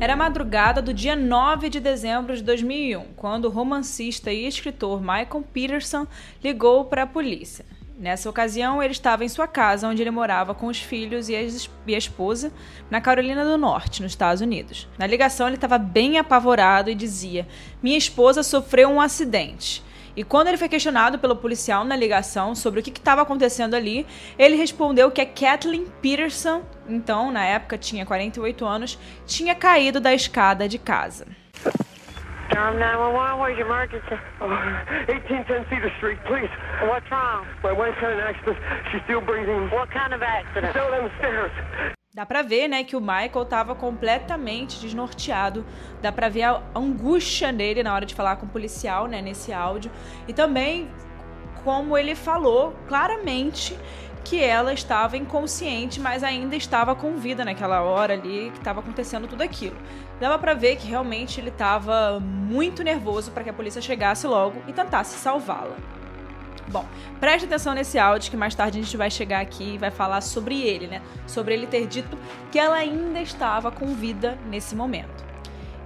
[0.00, 5.00] Era a madrugada do dia 9 de dezembro de 2001, quando o romancista e escritor
[5.00, 6.06] Michael Peterson
[6.42, 7.64] ligou para a polícia.
[7.98, 11.40] Nessa ocasião, ele estava em sua casa, onde ele morava com os filhos e a,
[11.84, 12.52] e a esposa,
[12.88, 14.86] na Carolina do Norte, nos Estados Unidos.
[14.96, 17.48] Na ligação, ele estava bem apavorado e dizia:
[17.82, 19.82] Minha esposa sofreu um acidente.
[20.18, 24.04] E quando ele foi questionado pelo policial na ligação sobre o que estava acontecendo ali,
[24.36, 28.98] ele respondeu que a Kathleen Peterson, então na época tinha 48 anos,
[29.28, 31.24] tinha caído da escada de casa.
[32.50, 34.18] Durham 911, where's your emergency?
[34.40, 34.48] Oh,
[35.06, 36.50] 1810 Cedar Street, please.
[36.82, 37.46] What's wrong?
[37.62, 38.58] My wife's had an accident.
[38.90, 39.70] She's still breathing.
[39.70, 40.74] What kind of accident?
[40.74, 41.94] Down on the stairs.
[42.18, 45.64] Dá pra ver, né, que o Michael tava completamente desnorteado.
[46.02, 49.52] Dá pra ver a angústia dele na hora de falar com o policial, né, nesse
[49.52, 49.88] áudio.
[50.26, 50.90] E também
[51.62, 53.78] como ele falou claramente
[54.24, 59.28] que ela estava inconsciente, mas ainda estava com vida naquela hora ali que estava acontecendo
[59.28, 59.76] tudo aquilo.
[60.18, 64.60] Dava para ver que realmente ele estava muito nervoso para que a polícia chegasse logo
[64.66, 65.97] e tentasse salvá-la.
[66.70, 66.84] Bom,
[67.18, 70.20] preste atenção nesse áudio que mais tarde a gente vai chegar aqui e vai falar
[70.20, 71.00] sobre ele, né?
[71.26, 72.18] Sobre ele ter dito
[72.52, 75.27] que ela ainda estava com vida nesse momento.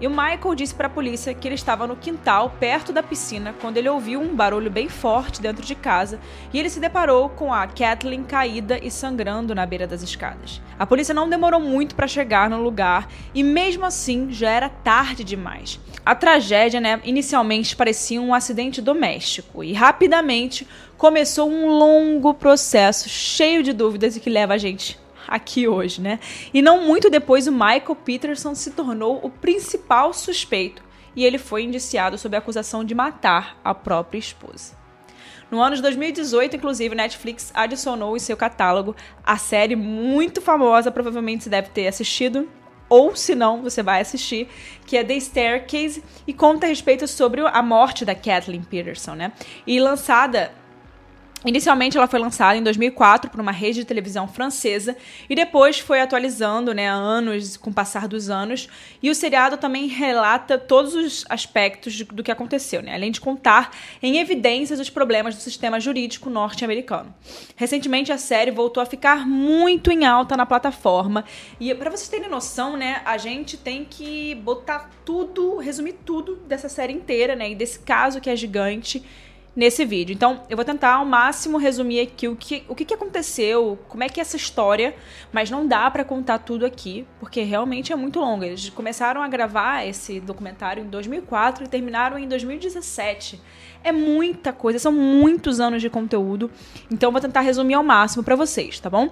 [0.03, 3.55] E o Michael disse para a polícia que ele estava no quintal, perto da piscina,
[3.61, 6.19] quando ele ouviu um barulho bem forte dentro de casa
[6.53, 10.61] e ele se deparou com a Kathleen caída e sangrando na beira das escadas.
[10.77, 15.23] A polícia não demorou muito para chegar no lugar e, mesmo assim, já era tarde
[15.23, 15.79] demais.
[16.05, 20.67] A tragédia, né, inicialmente parecia um acidente doméstico e rapidamente
[20.99, 26.19] começou um longo processo cheio de dúvidas e que leva a gente aqui hoje, né?
[26.53, 30.83] E não muito depois, o Michael Peterson se tornou o principal suspeito
[31.15, 34.81] e ele foi indiciado sob a acusação de matar a própria esposa.
[35.51, 41.45] No ano de 2018, inclusive, Netflix adicionou em seu catálogo a série muito famosa, provavelmente
[41.45, 42.49] você deve ter assistido,
[42.89, 44.49] ou se não, você vai assistir,
[44.87, 49.33] que é The Staircase e conta a respeito sobre a morte da Kathleen Peterson, né?
[49.67, 50.53] E lançada
[51.45, 54.97] Inicialmente ela foi lançada em 2004 por uma rede de televisão francesa
[55.29, 58.69] e depois foi atualizando, né, anos com o passar dos anos.
[59.03, 63.73] E o seriado também relata todos os aspectos do que aconteceu, né, além de contar
[64.01, 67.13] em evidências os problemas do sistema jurídico norte-americano.
[67.57, 71.25] Recentemente a série voltou a ficar muito em alta na plataforma
[71.59, 76.69] e para vocês terem noção, né, a gente tem que botar tudo, resumir tudo dessa
[76.69, 79.05] série inteira, né, e desse caso que é gigante
[79.55, 80.15] nesse vídeo.
[80.15, 84.09] Então, eu vou tentar ao máximo resumir aqui o que, o que, aconteceu, como é
[84.09, 84.95] que é essa história,
[85.31, 88.47] mas não dá para contar tudo aqui, porque realmente é muito longa.
[88.47, 93.41] Eles começaram a gravar esse documentário em 2004 e terminaram em 2017.
[93.85, 96.51] É muita coisa, são muitos anos de conteúdo,
[96.91, 99.11] então eu vou tentar resumir ao máximo para vocês, tá bom?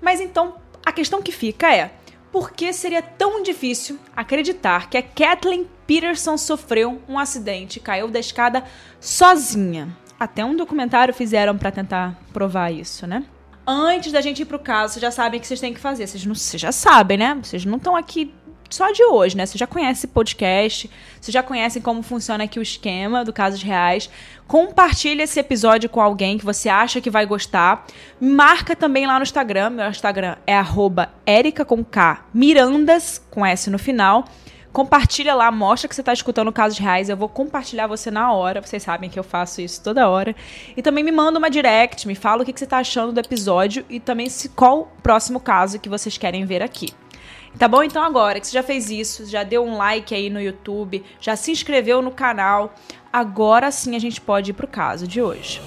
[0.00, 1.90] Mas então, a questão que fica é:
[2.30, 8.20] por que seria tão difícil acreditar que a Kathleen Peterson sofreu um acidente caiu da
[8.20, 8.62] escada
[9.00, 9.88] sozinha?
[10.20, 13.24] Até um documentário fizeram para tentar provar isso, né?
[13.66, 16.06] Antes da gente ir pro caso, vocês já sabem o que vocês têm que fazer.
[16.06, 17.36] Vocês, não, vocês já sabem, né?
[17.42, 18.32] Vocês não estão aqui
[18.70, 19.44] só de hoje, né?
[19.44, 20.88] Você já conhece podcast,
[21.20, 24.08] você já conhece como funciona aqui o esquema do Casos Reais.
[24.46, 27.84] Compartilhe esse episódio com alguém que você acha que vai gostar.
[28.20, 29.70] Marca também lá no Instagram.
[29.70, 31.10] Meu Instagram é arroba
[31.66, 34.24] com K, Mirandas, com S no final.
[34.72, 37.08] Compartilha lá, mostra que você está escutando casos reais.
[37.08, 38.60] Eu vou compartilhar você na hora.
[38.60, 40.34] Vocês sabem que eu faço isso toda hora.
[40.76, 43.18] E também me manda uma direct, me fala o que, que você está achando do
[43.18, 46.88] episódio e também se, qual o próximo caso que vocês querem ver aqui.
[47.58, 47.82] Tá bom?
[47.82, 51.34] Então agora que você já fez isso, já deu um like aí no YouTube, já
[51.34, 52.72] se inscreveu no canal,
[53.12, 55.60] agora sim a gente pode ir pro caso de hoje.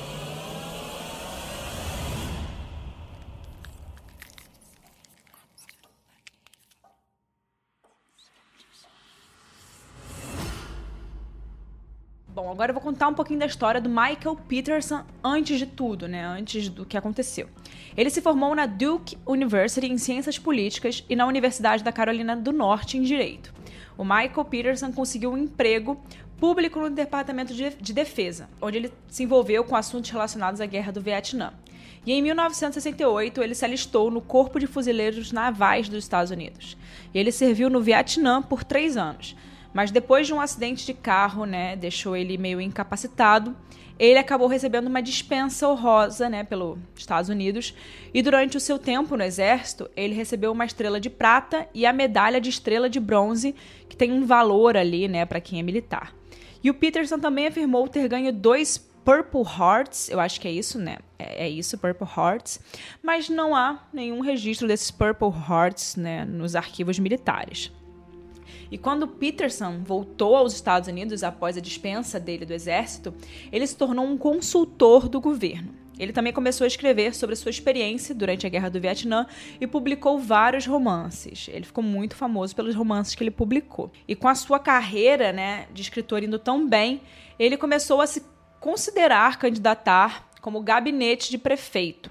[12.53, 16.23] Agora eu vou contar um pouquinho da história do Michael Peterson antes de tudo, né?
[16.23, 17.49] Antes do que aconteceu.
[17.97, 22.51] Ele se formou na Duke University em Ciências Políticas e na Universidade da Carolina do
[22.51, 23.53] Norte em Direito.
[23.97, 26.00] O Michael Peterson conseguiu um emprego
[26.38, 31.01] público no Departamento de Defesa, onde ele se envolveu com assuntos relacionados à Guerra do
[31.01, 31.53] Vietnã.
[32.06, 36.77] E em 1968 ele se alistou no Corpo de Fuzileiros Navais dos Estados Unidos.
[37.13, 39.35] E ele serviu no Vietnã por três anos
[39.73, 43.55] mas depois de um acidente de carro, né, deixou ele meio incapacitado,
[43.97, 47.73] ele acabou recebendo uma dispensa honrosa, né, pelos Estados Unidos,
[48.13, 51.93] e durante o seu tempo no exército, ele recebeu uma estrela de prata e a
[51.93, 53.55] medalha de estrela de bronze,
[53.87, 56.13] que tem um valor ali, né, para quem é militar.
[56.63, 60.79] E o Peterson também afirmou ter ganho dois Purple Hearts, eu acho que é isso,
[60.79, 60.97] né?
[61.19, 62.59] É, é, isso, Purple Hearts,
[63.01, 67.71] mas não há nenhum registro desses Purple Hearts, né, nos arquivos militares.
[68.73, 73.13] E quando Peterson voltou aos Estados Unidos após a dispensa dele do exército,
[73.51, 75.75] ele se tornou um consultor do governo.
[75.99, 79.27] Ele também começou a escrever sobre a sua experiência durante a Guerra do Vietnã
[79.61, 81.47] e publicou vários romances.
[81.53, 83.91] Ele ficou muito famoso pelos romances que ele publicou.
[84.07, 87.03] E com a sua carreira né, de escritor indo tão bem,
[87.37, 88.23] ele começou a se
[88.59, 92.09] considerar candidatar como gabinete de prefeito.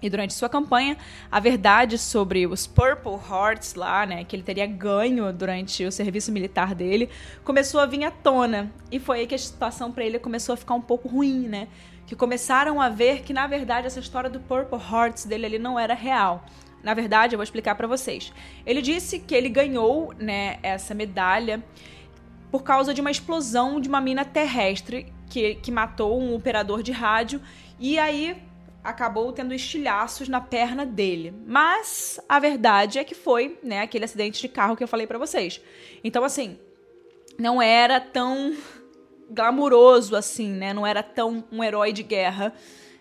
[0.00, 0.96] E durante sua campanha,
[1.30, 6.30] a verdade sobre os Purple Hearts lá, né, que ele teria ganho durante o serviço
[6.30, 7.08] militar dele,
[7.44, 8.72] começou a vir à tona.
[8.90, 11.68] E foi aí que a situação para ele começou a ficar um pouco ruim, né?
[12.06, 15.78] Que começaram a ver que na verdade essa história do Purple Hearts dele ali não
[15.78, 16.44] era real.
[16.82, 18.32] Na verdade, eu vou explicar para vocês.
[18.64, 21.62] Ele disse que ele ganhou, né, essa medalha
[22.50, 26.92] por causa de uma explosão de uma mina terrestre que, que matou um operador de
[26.92, 27.42] rádio
[27.78, 28.42] e aí
[28.88, 31.34] acabou tendo estilhaços na perna dele.
[31.46, 35.18] Mas a verdade é que foi, né, aquele acidente de carro que eu falei para
[35.18, 35.60] vocês.
[36.02, 36.58] Então assim,
[37.38, 38.56] não era tão
[39.30, 40.72] glamuroso assim, né?
[40.72, 42.54] Não era tão um herói de guerra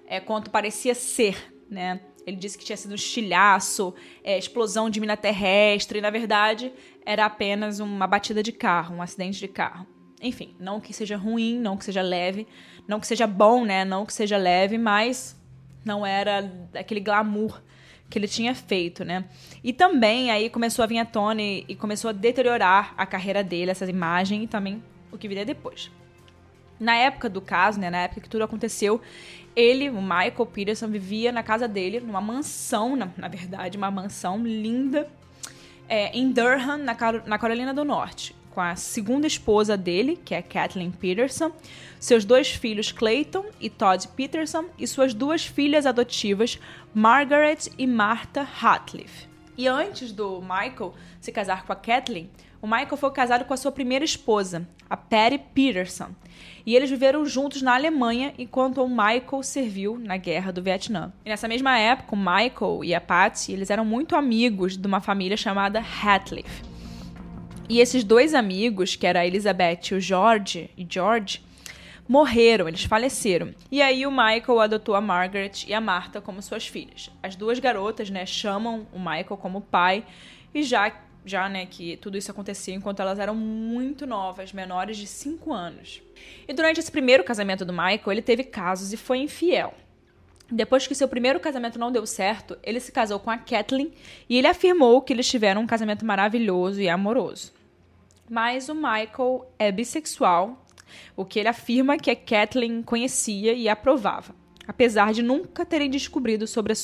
[0.06, 2.02] é, quanto parecia ser, né?
[2.26, 6.74] Ele disse que tinha sido um estilhaço, é, explosão de mina terrestre, e na verdade
[7.06, 9.88] era apenas uma batida de carro, um acidente de carro.
[10.22, 12.46] Enfim, não que seja ruim, não que seja leve,
[12.88, 13.86] não que seja bom, né?
[13.86, 15.40] Não que seja leve, mas
[15.88, 17.62] não era aquele glamour
[18.10, 19.26] que ele tinha feito, né?
[19.64, 23.72] E também aí começou a vir à tona e, começou a deteriorar a carreira dele,
[23.72, 25.92] essa imagem e também o que viria depois.
[26.80, 29.02] Na época do caso, né, na época que tudo aconteceu,
[29.56, 34.38] ele, o Michael Peterson, vivia na casa dele, numa mansão, na, na verdade, uma mansão
[34.46, 35.10] linda,
[35.90, 36.96] é, em Durham, na,
[37.26, 41.52] na Carolina do Norte, com a segunda esposa dele, que é Kathleen Peterson,
[42.00, 46.58] seus dois filhos Clayton e Todd Peterson e suas duas filhas adotivas,
[46.92, 49.30] Margaret e Martha Hatliff.
[49.56, 53.58] E antes do Michael se casar com a Kathleen, o Michael foi casado com a
[53.58, 56.10] sua primeira esposa, a Patty Peterson,
[56.66, 61.14] e eles viveram juntos na Alemanha enquanto o Michael serviu na Guerra do Vietnã.
[61.24, 65.00] E nessa mesma época, o Michael e a Patty, eles eram muito amigos de uma
[65.00, 66.67] família chamada Hatliff.
[67.70, 71.44] E esses dois amigos, que era a Elizabeth e o George, e George,
[72.08, 73.54] morreram, eles faleceram.
[73.70, 77.12] E aí o Michael adotou a Margaret e a Martha como suas filhas.
[77.22, 80.06] As duas garotas, né, chamam o Michael como pai
[80.54, 80.94] e já
[81.26, 86.02] já, né, que tudo isso acontecia enquanto elas eram muito novas, menores de 5 anos.
[86.48, 89.74] E durante esse primeiro casamento do Michael, ele teve casos e foi infiel.
[90.50, 93.92] Depois que seu primeiro casamento não deu certo, ele se casou com a Kathleen
[94.30, 97.57] e ele afirmou que eles tiveram um casamento maravilhoso e amoroso.
[98.30, 100.66] Mas o Michael é bissexual,
[101.16, 104.36] o que ele afirma que a Kathleen conhecia e aprovava,
[104.68, 106.76] apesar de nunca terem descobrido sobre a,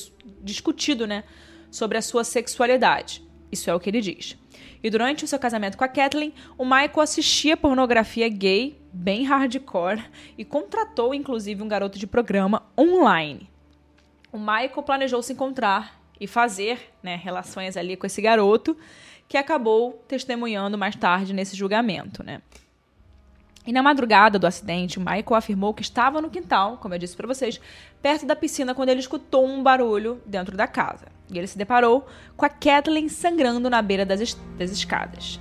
[0.41, 1.23] discutido, né,
[1.69, 3.23] sobre a sua sexualidade.
[3.51, 4.37] Isso é o que ele diz.
[4.81, 10.03] E durante o seu casamento com a Kathleen, o Michael assistia pornografia gay, bem hardcore,
[10.37, 13.49] e contratou inclusive um garoto de programa online.
[14.31, 18.77] O Michael planejou se encontrar e fazer né, relações ali com esse garoto,
[19.27, 22.23] que acabou testemunhando mais tarde nesse julgamento.
[22.23, 22.41] Né?
[23.65, 27.27] E na madrugada do acidente, Michael afirmou que estava no quintal, como eu disse para
[27.27, 27.59] vocês,
[28.01, 31.07] perto da piscina quando ele escutou um barulho dentro da casa.
[31.31, 32.05] E ele se deparou
[32.35, 35.39] com a Kathleen sangrando na beira das, es das escadas.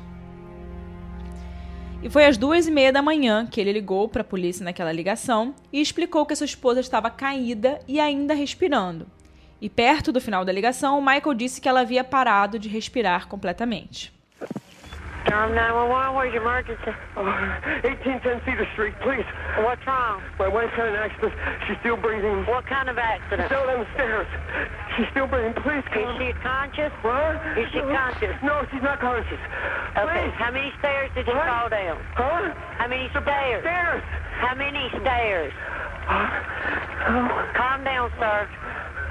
[2.03, 4.91] E foi às duas e meia da manhã que ele ligou para a polícia naquela
[4.91, 9.07] ligação e explicou que sua esposa estava caída e ainda respirando.
[9.63, 14.13] E perto do final da ligação, Michael disse que ela havia parado de respirar completamente.
[15.31, 16.91] Tom 911, where's your emergency?
[17.15, 17.23] Oh,
[17.87, 19.25] 1810 Cedar Street, please.
[19.63, 20.19] What's wrong?
[20.37, 21.33] My wife's had an accident.
[21.69, 22.43] She's still breathing.
[22.51, 23.47] What kind of accident?
[23.47, 24.27] She's down on the stairs.
[24.99, 25.55] She's still breathing.
[25.63, 26.19] Please Is come.
[26.19, 26.91] she conscious?
[27.07, 27.39] What?
[27.57, 28.35] Is she conscious?
[28.43, 29.39] No, she's not conscious.
[29.95, 30.35] Okay, Please.
[30.43, 31.47] how many stairs did you What?
[31.47, 32.03] fall down?
[32.19, 32.51] Huh?
[32.83, 33.63] How many stairs?
[33.63, 34.03] Stairs.
[34.43, 35.53] How many stairs?
[37.05, 37.51] Oh.
[37.57, 38.47] Calm down, sir.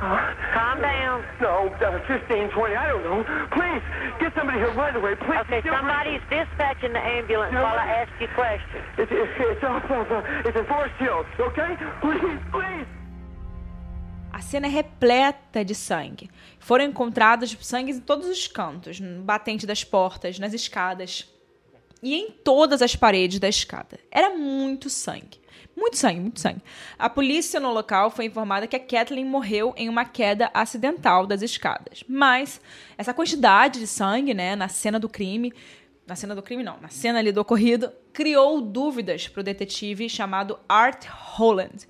[0.02, 1.24] Calm down.
[1.40, 3.24] No, uh, 15, 20, I don't know.
[3.52, 3.84] Please,
[4.20, 5.14] get somebody here right away.
[5.16, 5.42] Please.
[5.42, 7.62] Okay, somebody's dispatching the ambulance No.
[7.62, 8.84] while I ask you questions.
[8.98, 11.78] It's, it's, it's off of, uh, it's in Forest Hills, okay?
[12.02, 12.88] Please, please.
[14.34, 16.32] A cena é repleta de sangue.
[16.58, 21.30] Foram encontrados sangues em todos os cantos, no batente das portas, nas escadas
[22.02, 24.00] e em todas as paredes da escada.
[24.10, 25.41] Era muito sangue.
[25.82, 26.62] Muito sangue, muito sangue.
[27.00, 31.42] A polícia no local foi informada que a Kathleen morreu em uma queda acidental das
[31.42, 32.04] escadas.
[32.08, 32.62] Mas
[32.96, 35.52] essa quantidade de sangue, né, na cena do crime,
[36.06, 40.08] na cena do crime não, na cena ali do ocorrido, criou dúvidas para o detetive
[40.08, 41.88] chamado Art Holland.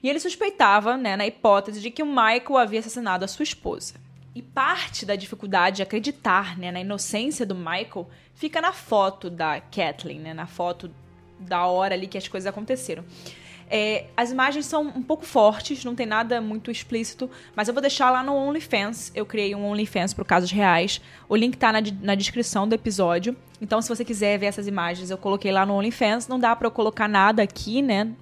[0.00, 3.94] E ele suspeitava, né, na hipótese de que o Michael havia assassinado a sua esposa.
[4.36, 9.60] E parte da dificuldade de acreditar né, na inocência do Michael fica na foto da
[9.60, 10.88] Kathleen, né, na foto
[11.46, 13.04] da hora ali que as coisas aconteceram.
[13.74, 17.80] É, as imagens são um pouco fortes, não tem nada muito explícito, mas eu vou
[17.80, 19.10] deixar lá no OnlyFans.
[19.14, 21.00] Eu criei um OnlyFans para casos reais.
[21.26, 23.34] O link tá na, na descrição do episódio.
[23.62, 26.28] Então, se você quiser ver essas imagens, eu coloquei lá no OnlyFans.
[26.28, 28.12] Não dá para eu colocar nada aqui, né?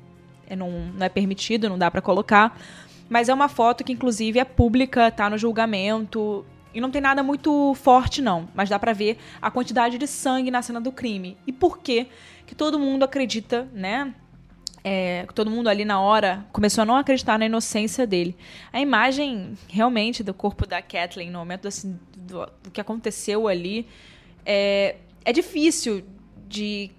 [0.46, 2.56] É, não, não é permitido, não dá para colocar.
[3.08, 6.46] Mas é uma foto que, inclusive, é pública, tá no julgamento.
[6.72, 8.48] E não tem nada muito forte, não.
[8.54, 11.36] Mas dá pra ver a quantidade de sangue na cena do crime.
[11.46, 12.06] E por que
[12.46, 14.14] que todo mundo acredita, né?
[14.82, 18.36] é, todo mundo ali na hora começou a não acreditar na inocência dele.
[18.72, 23.86] A imagem realmente do corpo da Kathleen no momento assim, do, do, que aconteceu ali
[24.44, 26.04] é, é difícil
[26.48, 26.90] de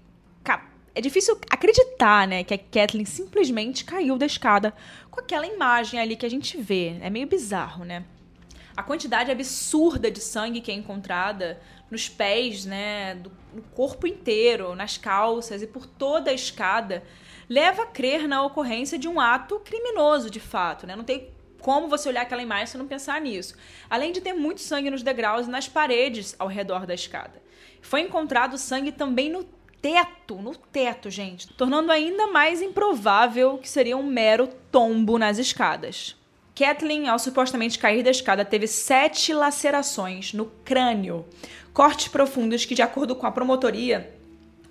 [0.94, 4.74] é difícil acreditar, né, que a Kathleen simplesmente caiu da escada
[5.10, 6.98] com aquela imagem ali que a gente vê.
[7.00, 8.04] É meio bizarro, né?
[8.76, 11.60] A quantidade absurda de sangue que é encontrada
[11.90, 13.30] nos pés, né, do,
[13.74, 17.04] corpo inteiro, nas calças e por toda a escada
[17.48, 20.96] leva a crer na ocorrência de um ato criminoso, de fato, né?
[20.96, 21.28] Não tem
[21.60, 23.54] como você olhar aquela imagem e não pensar nisso.
[23.90, 27.42] Além de ter muito sangue nos degraus e nas paredes ao redor da escada.
[27.82, 29.44] Foi encontrado sangue também no
[29.82, 36.16] teto, no teto, gente, tornando ainda mais improvável que seria um mero tombo nas escadas.
[36.54, 41.24] Kathleen, ao supostamente cair da escada, teve sete lacerações no crânio,
[41.72, 44.12] cortes profundos que, de acordo com a promotoria,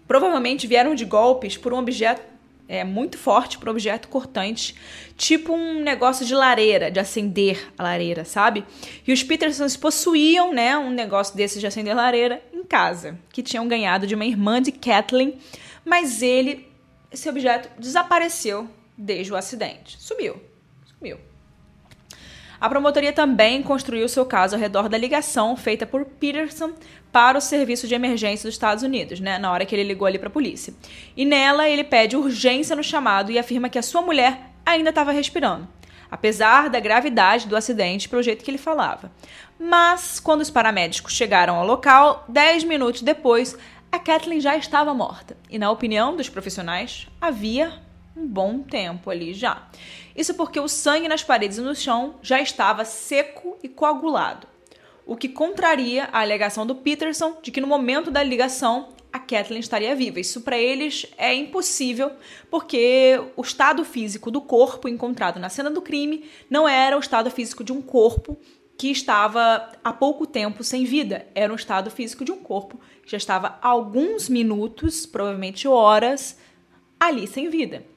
[0.08, 2.22] provavelmente vieram de golpes por um objeto
[2.68, 4.76] é, muito forte para objeto cortante,
[5.18, 8.64] tipo um negócio de lareira, de acender a lareira, sabe?
[9.06, 13.68] E os Petersons possuíam, né, um negócio desse de acender lareira em casa, que tinham
[13.68, 15.38] ganhado de uma irmã de Kathleen,
[15.84, 16.66] mas ele,
[17.12, 19.98] esse objeto desapareceu desde o acidente.
[20.00, 20.42] Sumiu.
[20.86, 21.31] Sumiu.
[22.62, 26.74] A promotoria também construiu seu caso ao redor da ligação feita por Peterson
[27.12, 30.20] para o serviço de emergência dos Estados Unidos, né, na hora que ele ligou ali
[30.20, 30.72] para a polícia.
[31.18, 35.12] E nela ele pede urgência no chamado e afirma que a sua mulher ainda estava
[35.12, 35.68] respirando,
[36.12, 39.12] apesar da gravidade do acidente pelo jeito que ele falava.
[39.60, 43.58] Mas quando os paramédicos chegaram ao local, dez minutos depois,
[43.92, 45.36] a Kathleen já estava morta.
[45.50, 47.74] E na opinião dos profissionais, havia
[48.16, 49.70] um bom tempo ali já.
[50.16, 54.48] Isso porque o sangue nas paredes e no chão já estava seco e coagulado,
[55.06, 59.60] o que contraria a alegação do Peterson de que no momento da ligação a Kathleen
[59.60, 60.20] estaria viva.
[60.20, 62.12] Isso para eles é impossível,
[62.50, 67.30] porque o estado físico do corpo encontrado na cena do crime não era o estado
[67.30, 68.38] físico de um corpo
[68.78, 71.28] que estava há pouco tempo sem vida.
[71.36, 76.38] Era um estado físico de um corpo que já estava há alguns minutos, provavelmente horas,
[77.00, 77.91] ali sem vida.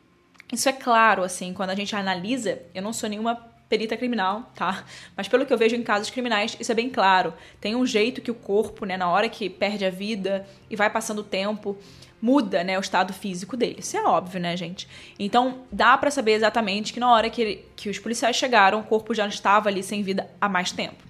[0.52, 3.34] Isso é claro, assim, quando a gente analisa, eu não sou nenhuma
[3.68, 4.84] perita criminal, tá?
[5.16, 7.34] Mas pelo que eu vejo em casos criminais, isso é bem claro.
[7.60, 10.90] Tem um jeito que o corpo, né, na hora que perde a vida e vai
[10.90, 11.76] passando o tempo,
[12.20, 13.76] muda, né, o estado físico dele.
[13.80, 14.88] Isso é óbvio, né, gente?
[15.18, 19.14] Então, dá para saber exatamente que na hora que, que os policiais chegaram, o corpo
[19.14, 21.02] já estava ali sem vida há mais tempo.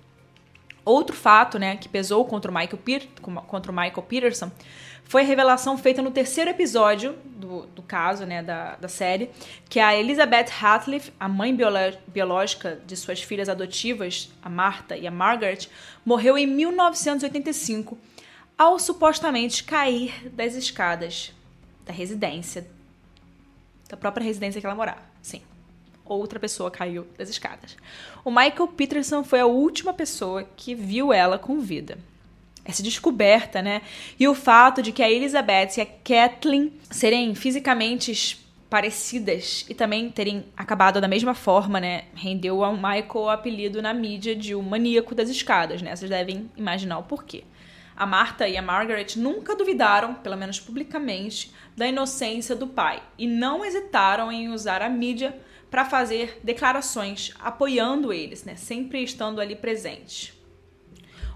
[0.85, 3.03] Outro fato, né, que pesou contra o Michael, Pier,
[3.47, 4.50] contra o Michael Peterson
[5.04, 9.30] foi a revelação feita no terceiro episódio do, do caso, né, da, da série,
[9.68, 11.54] que a Elizabeth Hatliff, a mãe
[12.08, 15.68] biológica de suas filhas adotivas, a Martha e a Margaret,
[16.04, 17.99] morreu em 1985
[18.56, 21.32] ao supostamente cair das escadas
[21.84, 22.66] da residência,
[23.88, 25.02] da própria residência que ela morava.
[25.20, 25.42] Sim,
[26.04, 27.76] outra pessoa caiu das escadas.
[28.25, 31.99] O Michael Peterson foi a última pessoa que viu ela com vida
[32.64, 33.83] essa descoberta, né?
[34.18, 40.11] E o fato de que a Elizabeth e a Kathleen serem fisicamente parecidas e também
[40.11, 42.04] terem acabado da mesma forma, né?
[42.14, 45.94] Rendeu ao Michael o apelido na mídia de o maníaco das escadas, né?
[45.94, 47.44] Vocês devem imaginar o porquê.
[47.97, 53.26] A Martha e a Margaret nunca duvidaram, pelo menos publicamente, da inocência do pai e
[53.26, 55.37] não hesitaram em usar a mídia
[55.71, 58.56] para fazer declarações apoiando eles, né?
[58.56, 60.33] Sempre estando ali presentes.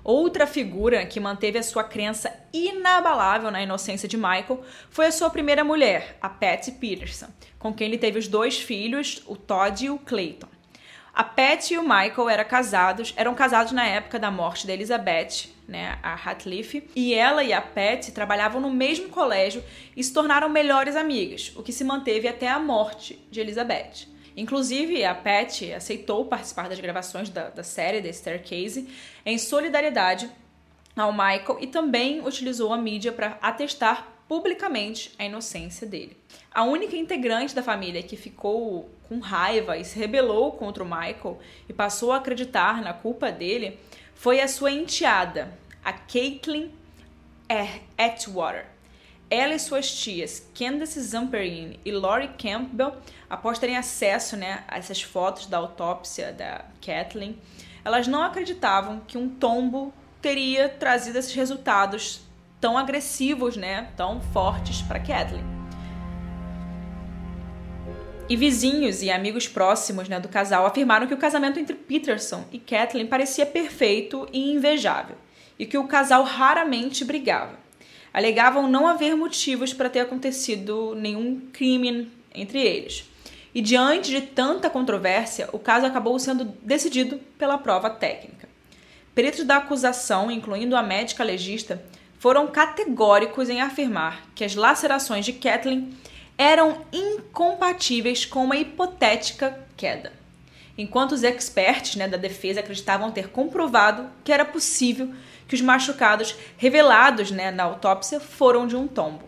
[0.08, 5.28] Outra figura que manteve a sua crença inabalável na inocência de Michael foi a sua
[5.28, 7.26] primeira mulher, a Patty Peterson,
[7.58, 10.48] com quem ele teve os dois filhos, o Todd e o Clayton.
[11.12, 15.50] A Patty e o Michael eram casados, eram casados na época da morte da Elizabeth,
[15.68, 19.62] né, a Hatliff, e ela e a Patty trabalhavam no mesmo colégio
[19.94, 24.08] e se tornaram melhores amigas, o que se manteve até a morte de Elizabeth.
[24.38, 28.88] Inclusive, a Pat aceitou participar das gravações da, da série The Staircase
[29.26, 30.30] em solidariedade
[30.96, 36.16] ao Michael e também utilizou a mídia para atestar publicamente a inocência dele.
[36.52, 41.40] A única integrante da família que ficou com raiva e se rebelou contra o Michael
[41.68, 43.76] e passou a acreditar na culpa dele
[44.14, 45.52] foi a sua enteada,
[45.84, 46.70] a Caitlin
[47.96, 48.66] Atwater.
[49.30, 52.96] Ela e suas tias, Candace Zamperini e Lori Campbell,
[53.28, 57.38] após terem acesso né, a essas fotos da autópsia da Kathleen,
[57.84, 59.92] elas não acreditavam que um tombo
[60.22, 62.22] teria trazido esses resultados
[62.58, 65.44] tão agressivos, né, tão fortes para Kathleen.
[68.30, 72.58] E vizinhos e amigos próximos né, do casal afirmaram que o casamento entre Peterson e
[72.58, 75.16] Kathleen parecia perfeito e invejável,
[75.58, 77.67] e que o casal raramente brigava.
[78.12, 83.04] Alegavam não haver motivos para ter acontecido nenhum crime entre eles.
[83.54, 88.48] E diante de tanta controvérsia, o caso acabou sendo decidido pela prova técnica.
[89.14, 91.82] Peritos da acusação, incluindo a médica legista,
[92.18, 95.90] foram categóricos em afirmar que as lacerações de Kathleen
[96.36, 100.17] eram incompatíveis com uma hipotética queda.
[100.78, 105.12] Enquanto os experts né, da defesa acreditavam ter comprovado que era possível
[105.48, 109.26] que os machucados revelados né, na autópsia foram de um tombo.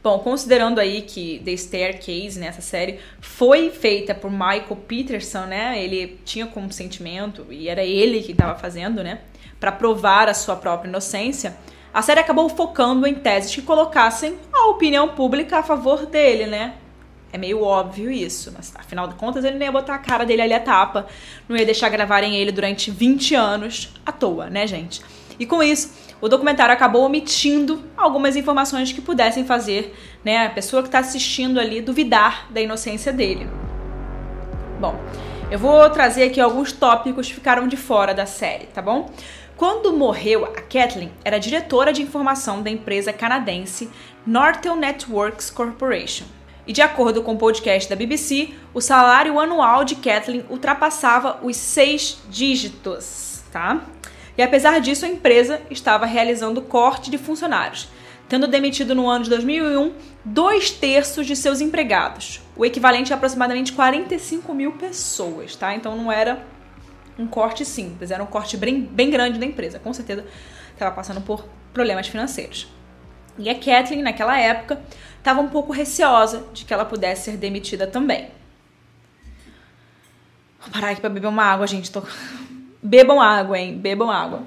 [0.00, 5.80] Bom, considerando aí que The Staircase, nessa né, série, foi feita por Michael Peterson, né?
[5.80, 9.20] Ele tinha consentimento e era ele que estava fazendo, né?
[9.60, 11.56] Para provar a sua própria inocência.
[11.94, 16.74] A série acabou focando em teses que colocassem a opinião pública a favor dele, né?
[17.32, 20.42] É meio óbvio isso, mas afinal de contas ele não ia botar a cara dele
[20.42, 21.06] ali a tapa,
[21.48, 25.00] não ia deixar gravarem ele durante 20 anos à toa, né, gente?
[25.38, 30.82] E com isso, o documentário acabou omitindo algumas informações que pudessem fazer né, a pessoa
[30.82, 33.48] que está assistindo ali duvidar da inocência dele.
[34.78, 34.94] Bom,
[35.50, 39.10] eu vou trazer aqui alguns tópicos que ficaram de fora da série, tá bom?
[39.56, 43.90] Quando morreu, a Kathleen era diretora de informação da empresa canadense
[44.26, 46.24] Nortel Networks Corporation.
[46.66, 51.56] E de acordo com o podcast da BBC, o salário anual de Kathleen ultrapassava os
[51.56, 53.84] seis dígitos, tá?
[54.38, 57.88] E apesar disso, a empresa estava realizando corte de funcionários,
[58.28, 59.92] tendo demitido no ano de 2001
[60.24, 65.74] dois terços de seus empregados, o equivalente a aproximadamente 45 mil pessoas, tá?
[65.74, 66.46] Então não era
[67.18, 70.24] um corte simples, era um corte bem, bem grande da empresa, com certeza
[70.72, 72.68] estava passando por problemas financeiros.
[73.38, 74.82] E a Kathleen, naquela época,
[75.18, 78.30] estava um pouco receosa de que ela pudesse ser demitida também.
[80.60, 81.90] Vou parar aqui para beber uma água, gente.
[81.90, 82.02] Tô
[82.82, 83.78] Bebam água, hein?
[83.78, 84.42] Bebam água.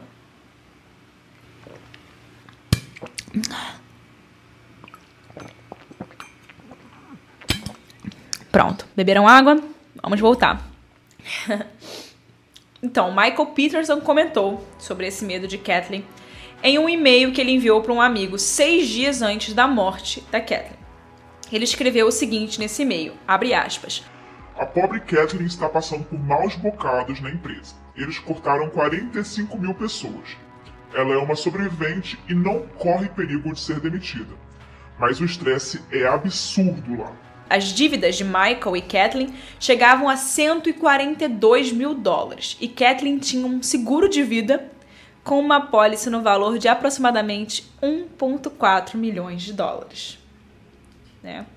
[8.51, 9.61] Pronto, beberam água?
[10.01, 10.65] Vamos voltar.
[12.81, 16.05] então, Michael Peterson comentou sobre esse medo de Kathleen
[16.63, 20.39] em um e-mail que ele enviou para um amigo seis dias antes da morte da
[20.39, 20.79] Kathleen.
[21.51, 24.03] Ele escreveu o seguinte nesse e-mail, abre aspas.
[24.57, 30.37] A pobre Kathleen está passando por maus bocados na empresa eles cortaram 45 mil pessoas.
[30.93, 34.33] Ela é uma sobrevivente e não corre perigo de ser demitida.
[34.99, 37.11] Mas o estresse é absurdo lá.
[37.49, 43.61] As dívidas de Michael e Kathleen chegavam a 142 mil dólares e Kathleen tinha um
[43.61, 44.71] seguro de vida
[45.25, 50.19] com uma pólice no valor de aproximadamente 1,4 milhões de dólares.
[51.21, 51.47] Né?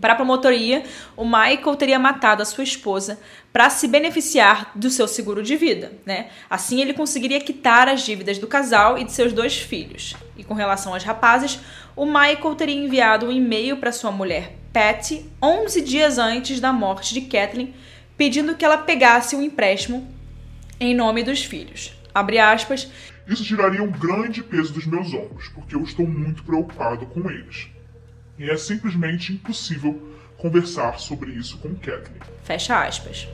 [0.00, 3.20] Para a promotoria, o Michael teria matado a sua esposa
[3.52, 6.30] para se beneficiar do seu seguro de vida, né?
[6.48, 10.14] Assim ele conseguiria quitar as dívidas do casal e de seus dois filhos.
[10.36, 11.60] E com relação às rapazes,
[11.94, 17.12] o Michael teria enviado um e-mail para sua mulher Patty 11 dias antes da morte
[17.12, 17.74] de Kathleen,
[18.16, 20.08] pedindo que ela pegasse um empréstimo
[20.78, 21.99] em nome dos filhos.
[22.14, 22.90] Abre aspas.
[23.26, 27.68] Isso tiraria um grande peso dos meus ombros, porque eu estou muito preocupado com eles
[28.40, 30.00] e é simplesmente impossível
[30.38, 32.22] conversar sobre isso com Kathleen.
[32.42, 33.28] Fecha aspas.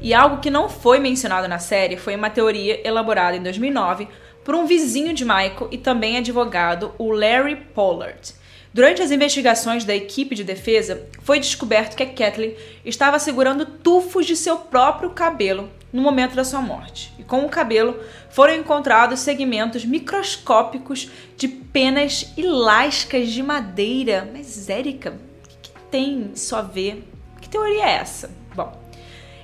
[0.00, 4.08] E algo que não foi mencionado na série foi uma teoria elaborada em 2009
[4.42, 8.32] por um vizinho de Michael e também advogado, o Larry Pollard.
[8.72, 12.54] Durante as investigações da equipe de defesa, foi descoberto que a Kathleen
[12.84, 17.12] estava segurando tufos de seu próprio cabelo no momento da sua morte.
[17.18, 17.98] E com o cabelo
[18.30, 24.28] foram encontrados segmentos microscópicos de penas e lascas de madeira.
[24.32, 27.04] Mas, Érica, o que, que tem isso a ver?
[27.40, 28.30] Que teoria é essa?
[28.54, 28.72] Bom,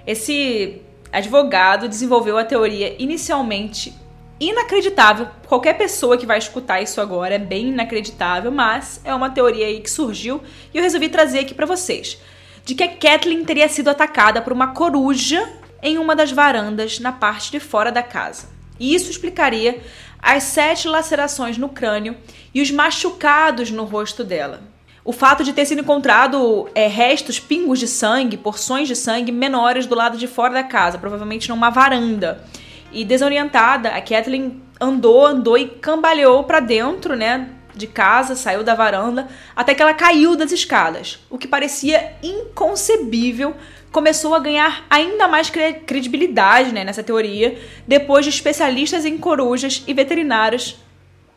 [0.06, 0.80] esse
[1.12, 3.92] advogado desenvolveu a teoria inicialmente
[4.38, 5.28] inacreditável.
[5.46, 9.80] Qualquer pessoa que vai escutar isso agora é bem inacreditável, mas é uma teoria aí
[9.80, 12.18] que surgiu e eu resolvi trazer aqui para vocês.
[12.64, 15.48] De que a Kathleen teria sido atacada por uma coruja
[15.82, 18.48] em uma das varandas na parte de fora da casa.
[18.78, 19.80] E isso explicaria
[20.20, 22.16] as sete lacerações no crânio
[22.52, 24.62] e os machucados no rosto dela.
[25.04, 29.86] O fato de ter sido encontrado é, restos, pingos de sangue, porções de sangue menores
[29.86, 32.44] do lado de fora da casa, provavelmente numa varanda.
[32.92, 38.74] E desorientada, a Kathleen andou, andou e cambaleou para dentro, né, de casa, saiu da
[38.74, 41.18] varanda, até que ela caiu das escadas.
[41.28, 43.54] O que parecia inconcebível
[43.92, 49.94] começou a ganhar ainda mais credibilidade né, nessa teoria depois de especialistas em corujas e
[49.94, 50.78] veterinários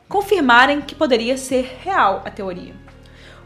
[0.08, 2.74] confirmarem que poderia ser real a teoria.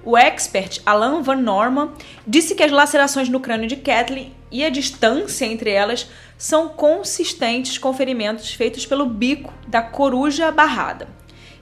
[0.05, 1.91] O expert Alan Van Norman
[2.25, 7.79] disse que as lacerações no crânio de Kathleen e a distância entre elas são consistentes
[7.79, 11.07] com ferimentos feitos pelo bico da coruja barrada.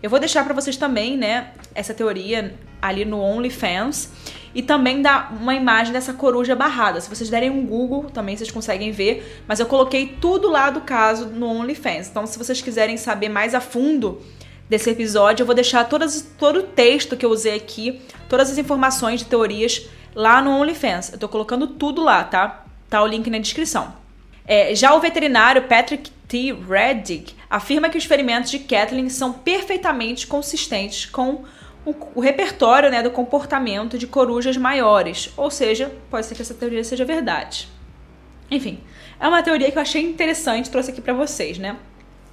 [0.04, 4.12] Eu vou deixar para vocês também, né, essa teoria ali no OnlyFans
[4.54, 7.00] e também dá uma imagem dessa coruja barrada.
[7.00, 10.82] Se vocês derem um Google, também vocês conseguem ver, mas eu coloquei tudo lá do
[10.82, 12.10] caso no OnlyFans.
[12.10, 14.22] Então, se vocês quiserem saber mais a fundo
[14.68, 18.58] desse episódio, eu vou deixar todas, todo o texto que eu usei aqui, todas as
[18.58, 21.14] informações de teorias lá no OnlyFans.
[21.14, 22.61] Eu tô colocando tudo lá, tá?
[22.92, 23.94] Tá o link na descrição.
[24.46, 26.52] É, já o veterinário Patrick T.
[26.52, 31.46] Reddick afirma que os ferimentos de Kathleen são perfeitamente consistentes com
[31.86, 36.54] o, o, repertório né, do comportamento de corujas maiores, ou seja, pode ser que essa
[36.54, 37.70] teoria seja verdade.
[38.52, 38.82] Enfim,
[39.22, 41.78] é uma teoria que eu achei interessante, trouxe aqui para vocês, né?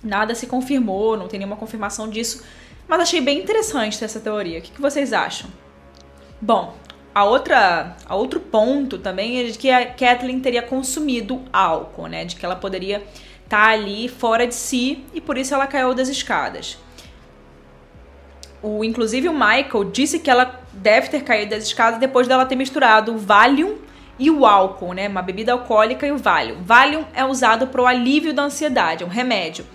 [0.03, 2.45] Nada se confirmou, não tem nenhuma confirmação disso,
[2.89, 4.59] mas achei bem interessante essa teoria.
[4.59, 5.49] O que, que vocês acham?
[6.41, 6.75] Bom,
[7.19, 12.25] a outra, a outro ponto também é de que a Kathleen teria consumido álcool, né?
[12.25, 12.99] De que ela poderia
[13.43, 16.79] estar tá ali fora de si e por isso ela caiu das escadas.
[18.63, 22.55] O, inclusive o Michael disse que ela deve ter caído das escadas depois dela ter
[22.55, 23.79] misturado o Valium
[24.17, 25.09] e o álcool, né?
[25.09, 26.63] Uma bebida alcoólica e o Valium.
[26.63, 29.67] Valium é usado para o alívio da ansiedade, é um remédio.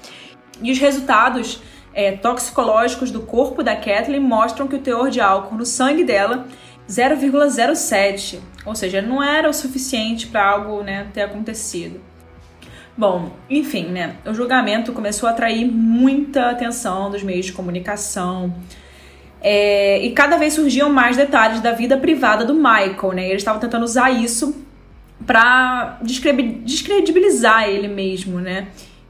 [0.62, 1.62] E os resultados
[1.94, 6.48] é, toxicológicos do corpo da Kathleen mostram que o teor de álcool no sangue dela
[6.89, 12.02] 0,07, ou seja, não era o suficiente para algo né, ter acontecido.
[12.96, 14.17] Bom, enfim, né?
[14.26, 18.54] O julgamento começou a atrair muita atenção dos meios de comunicação.
[19.41, 23.28] É, e cada vez surgiam mais detalhes da vida privada do Michael, né?
[23.28, 24.56] Eles estavam tentando usar isso
[25.26, 28.67] para descredibilizar ele mesmo, né?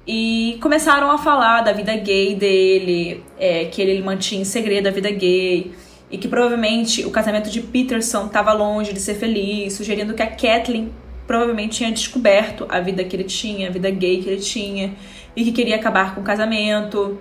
[0.07, 4.91] E começaram a falar da vida gay dele, é, que ele mantinha em segredo a
[4.91, 5.73] vida gay,
[6.13, 10.27] e que provavelmente o casamento de Peterson estava longe de ser feliz, sugerindo que a
[10.27, 10.93] Kathleen
[11.25, 14.93] provavelmente tinha descoberto a vida que ele tinha, a vida gay que ele tinha,
[15.35, 17.17] e que queria acabar com o casamento.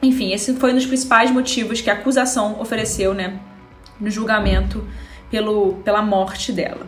[0.00, 3.40] Enfim, esse foi um dos principais motivos que a acusação ofereceu, né,
[4.00, 4.86] no julgamento
[5.28, 6.86] pelo, pela morte dela.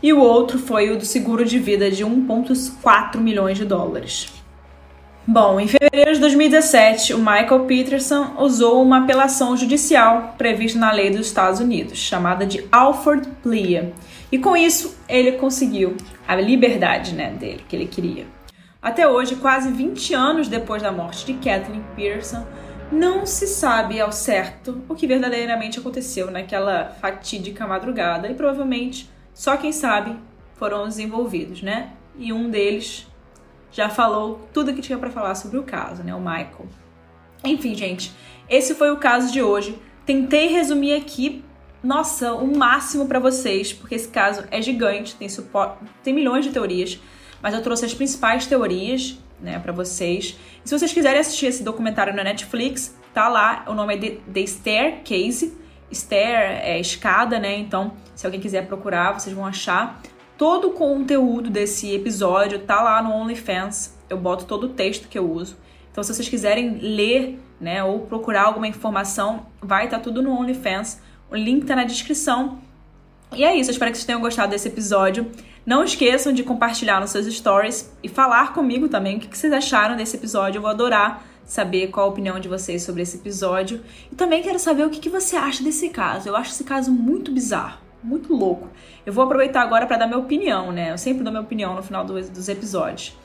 [0.00, 4.33] E o outro foi o do seguro de vida de 1,4 milhões de dólares.
[5.26, 11.08] Bom, em fevereiro de 2017, o Michael Peterson usou uma apelação judicial prevista na lei
[11.08, 13.94] dos Estados Unidos, chamada de Alford Plea,
[14.30, 15.96] e com isso ele conseguiu
[16.28, 18.26] a liberdade né, dele, que ele queria.
[18.82, 22.46] Até hoje, quase 20 anos depois da morte de Kathleen Peterson,
[22.92, 29.56] não se sabe ao certo o que verdadeiramente aconteceu naquela fatídica madrugada e provavelmente só
[29.56, 30.16] quem sabe
[30.56, 31.92] foram os envolvidos, né?
[32.18, 33.06] E um deles
[33.74, 36.14] já falou tudo que tinha para falar sobre o caso, né?
[36.14, 36.66] O Michael.
[37.44, 38.12] Enfim, gente,
[38.48, 39.78] esse foi o caso de hoje.
[40.06, 41.44] Tentei resumir aqui,
[41.82, 45.28] nossa, o máximo para vocês, porque esse caso é gigante, tem
[46.02, 47.00] tem milhões de teorias,
[47.42, 50.38] mas eu trouxe as principais teorias, né, para vocês.
[50.64, 54.10] E se vocês quiserem assistir esse documentário na Netflix, tá lá, o nome é The,
[54.32, 55.64] The Staircase.
[55.92, 57.56] Stair é escada, né?
[57.56, 60.00] Então, se alguém quiser procurar, vocês vão achar.
[60.36, 63.96] Todo o conteúdo desse episódio tá lá no OnlyFans.
[64.10, 65.56] Eu boto todo o texto que eu uso.
[65.92, 70.36] Então, se vocês quiserem ler, né, ou procurar alguma informação, vai estar tá tudo no
[70.36, 71.00] OnlyFans.
[71.30, 72.58] O link tá na descrição.
[73.32, 75.30] E é isso, eu espero que vocês tenham gostado desse episódio.
[75.64, 79.96] Não esqueçam de compartilhar nos seus stories e falar comigo também o que vocês acharam
[79.96, 80.58] desse episódio.
[80.58, 83.80] Eu vou adorar saber qual a opinião de vocês sobre esse episódio.
[84.10, 86.28] E também quero saber o que você acha desse caso.
[86.28, 88.68] Eu acho esse caso muito bizarro muito louco.
[89.04, 90.92] Eu vou aproveitar agora para dar minha opinião, né?
[90.92, 93.16] Eu sempre dou minha opinião no final do, dos episódios.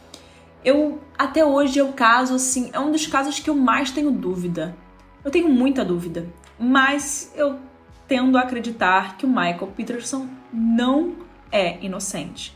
[0.63, 4.11] Eu, até hoje, é o caso, assim, é um dos casos que eu mais tenho
[4.11, 4.75] dúvida.
[5.23, 6.25] Eu tenho muita dúvida,
[6.57, 7.59] mas eu
[8.07, 11.15] tendo a acreditar que o Michael Peterson não
[11.51, 12.55] é inocente.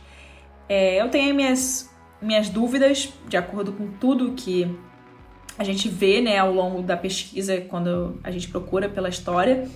[0.68, 4.76] É, eu tenho minhas, minhas dúvidas, de acordo com tudo que
[5.56, 9.68] a gente vê né, ao longo da pesquisa, quando a gente procura pela história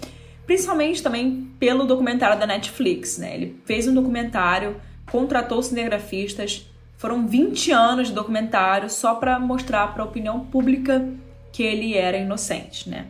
[0.49, 3.35] principalmente também pelo documentário da Netflix, né?
[3.35, 10.03] Ele fez um documentário, contratou cinegrafistas, Foram 20 anos de documentário só para mostrar para
[10.03, 11.09] a opinião pública
[11.53, 13.07] que ele era inocente, né?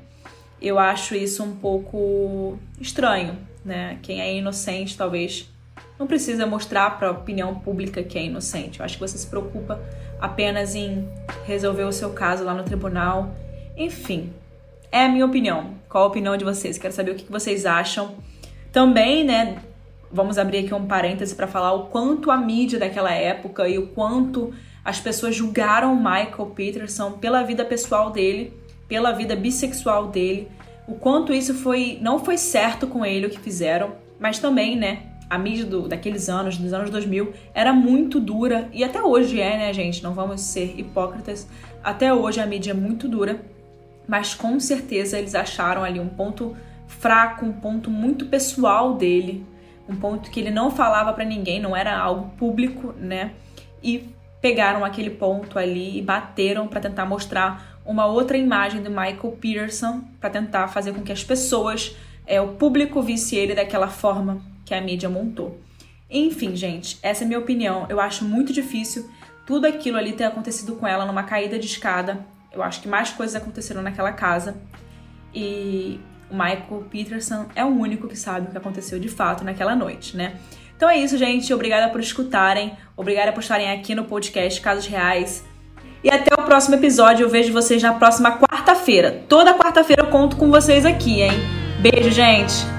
[0.61, 3.99] Eu acho isso um pouco estranho, né?
[4.03, 5.49] Quem é inocente talvez
[5.99, 8.81] não precisa mostrar para a opinião pública que é inocente.
[8.81, 9.81] Eu acho que você se preocupa
[10.21, 11.09] apenas em
[11.47, 13.35] resolver o seu caso lá no tribunal.
[13.75, 14.35] Enfim,
[14.93, 15.78] é a minha opinião.
[15.89, 16.77] Qual a opinião de vocês?
[16.77, 18.17] Quero saber o que vocês acham.
[18.71, 19.59] Também, né,
[20.13, 23.89] vamos abrir aqui um parêntese para falar o quanto a mídia daquela época e o
[23.89, 24.53] quanto
[24.85, 28.53] as pessoas julgaram Michael Peterson pela vida pessoal dele,
[28.87, 30.49] pela vida bissexual dele,
[30.87, 35.03] o quanto isso foi não foi certo com ele o que fizeram, mas também, né,
[35.29, 39.59] a mídia do, daqueles anos, dos anos 2000, era muito dura e até hoje é,
[39.59, 40.03] né, gente?
[40.03, 41.47] Não vamos ser hipócritas.
[41.85, 43.41] Até hoje a mídia é muito dura,
[44.09, 49.47] mas com certeza eles acharam ali um ponto fraco, um ponto muito pessoal dele,
[49.89, 53.33] um ponto que ele não falava para ninguém, não era algo público, né?
[53.83, 54.09] E
[54.41, 60.03] pegaram aquele ponto ali e bateram para tentar mostrar uma outra imagem do Michael Peterson,
[60.21, 64.75] para tentar fazer com que as pessoas, é, o público visse ele daquela forma que
[64.75, 65.59] a mídia montou.
[66.11, 67.87] Enfim, gente, essa é a minha opinião.
[67.89, 69.11] Eu acho muito difícil
[69.47, 72.27] tudo aquilo ali ter acontecido com ela numa caída de escada.
[72.59, 74.57] Eu acho que mais coisas aconteceram naquela casa.
[75.35, 79.75] E o Michael Peterson é o único que sabe o que aconteceu de fato naquela
[79.75, 80.35] noite, né?
[80.77, 81.53] Então é isso, gente.
[81.53, 82.73] Obrigada por escutarem.
[82.97, 85.45] Obrigada por estarem aqui no podcast Casos Reais.
[86.05, 87.25] E até o próximo episódio.
[87.25, 89.25] Eu vejo vocês na próxima quarta-feira.
[89.29, 91.33] Toda quarta-feira eu conto com vocês aqui, hein?
[91.81, 92.78] Beijo, gente!